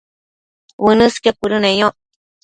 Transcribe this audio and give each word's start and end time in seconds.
uënësqio 0.87 1.33
cuëdëneyoc 1.39 1.95